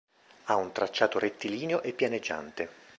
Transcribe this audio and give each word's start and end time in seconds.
Ha 0.45 0.55
un 0.55 0.71
tracciato 0.71 1.19
rettilineo 1.19 1.83
e 1.83 1.93
pianeggiante. 1.93 2.69